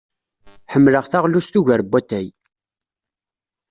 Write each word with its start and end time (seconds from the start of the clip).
Ḥemmleɣ 0.73 1.05
taɣlust 1.07 1.53
ugar 1.59 1.81
n 1.83 1.87
watay. 1.91 2.27